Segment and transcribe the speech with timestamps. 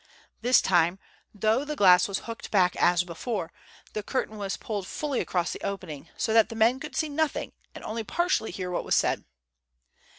[0.41, 0.97] This time,
[1.31, 3.53] though the glass was hooked back as before,
[3.93, 7.51] the curtain was pulled fully across the opening, so that the men could see nothing
[7.75, 9.25] and only partially hear what was said.